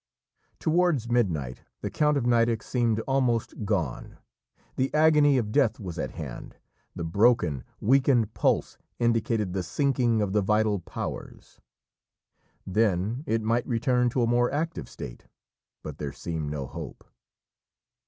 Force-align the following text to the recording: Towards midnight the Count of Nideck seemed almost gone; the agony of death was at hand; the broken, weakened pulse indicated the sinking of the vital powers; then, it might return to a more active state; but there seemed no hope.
Towards 0.57 1.11
midnight 1.11 1.61
the 1.81 1.91
Count 1.91 2.17
of 2.17 2.25
Nideck 2.25 2.63
seemed 2.63 3.01
almost 3.01 3.65
gone; 3.65 4.17
the 4.75 4.91
agony 4.95 5.37
of 5.37 5.51
death 5.51 5.79
was 5.79 5.99
at 5.99 6.09
hand; 6.13 6.55
the 6.95 7.03
broken, 7.03 7.63
weakened 7.79 8.33
pulse 8.33 8.79
indicated 8.97 9.53
the 9.53 9.61
sinking 9.61 10.19
of 10.19 10.33
the 10.33 10.41
vital 10.41 10.79
powers; 10.79 11.61
then, 12.65 13.23
it 13.27 13.43
might 13.43 13.67
return 13.67 14.09
to 14.09 14.23
a 14.23 14.27
more 14.27 14.51
active 14.51 14.89
state; 14.89 15.27
but 15.83 15.99
there 15.99 16.11
seemed 16.13 16.49
no 16.49 16.65
hope. 16.65 17.03